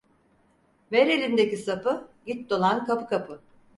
Ver 0.91 1.07
elindeki 1.07 1.57
sapı, 1.57 2.07
git 2.25 2.49
dolan 2.49 2.85
kapı 2.85 3.07
kapı. 3.07 3.41